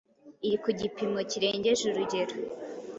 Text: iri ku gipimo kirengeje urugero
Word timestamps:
iri 0.45 0.57
ku 0.63 0.69
gipimo 0.79 1.19
kirengeje 1.31 1.83
urugero 1.91 2.35